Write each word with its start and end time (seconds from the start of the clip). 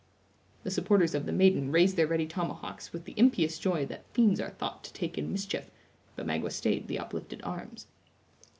The 0.63 0.71
supporters 0.71 1.13
of 1.13 1.27
the 1.27 1.31
maiden 1.31 1.71
raised 1.71 1.95
their 1.95 2.07
ready 2.07 2.25
tomahawks 2.25 2.91
with 2.91 3.05
the 3.05 3.13
impious 3.17 3.59
joy 3.59 3.85
that 3.85 4.11
fiends 4.15 4.39
are 4.41 4.49
thought 4.49 4.83
to 4.85 4.93
take 4.93 5.15
in 5.15 5.31
mischief, 5.31 5.69
but 6.15 6.25
Magua 6.25 6.51
stayed 6.51 6.87
the 6.87 6.97
uplifted 6.97 7.39
arms. 7.43 7.85